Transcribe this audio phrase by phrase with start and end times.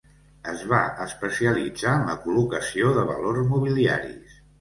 [0.51, 4.41] Es va especialitzar en la col·locació de valors mobiliaris.